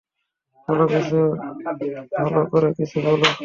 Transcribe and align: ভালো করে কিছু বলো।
ভালো 2.17 2.43
করে 2.51 2.69
কিছু 2.77 2.97
বলো। 3.05 3.27